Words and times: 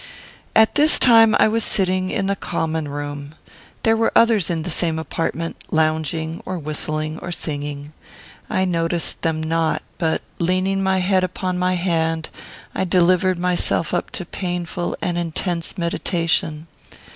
At 0.55 0.73
this 0.73 0.97
time 0.97 1.35
I 1.37 1.47
was 1.47 1.63
sitting 1.63 2.09
in 2.09 2.25
the 2.25 2.35
common 2.35 2.87
room. 2.87 3.35
There 3.83 3.95
were 3.95 4.11
others 4.15 4.49
in 4.49 4.63
the 4.63 4.71
same 4.71 4.97
apartment, 4.97 5.57
lounging, 5.69 6.41
or 6.43 6.57
whistling, 6.57 7.19
or 7.19 7.31
singing. 7.31 7.93
I 8.49 8.65
noticed 8.65 9.21
them 9.21 9.43
not, 9.43 9.83
but, 9.99 10.23
leaning 10.39 10.81
my 10.81 11.01
head 11.01 11.23
upon 11.23 11.59
my 11.59 11.75
hand, 11.75 12.29
I 12.73 12.83
delivered 12.83 13.37
myself 13.37 13.93
up 13.93 14.09
to 14.13 14.25
painful 14.25 14.97
and 15.03 15.19
intense 15.19 15.77
meditation. 15.77 16.65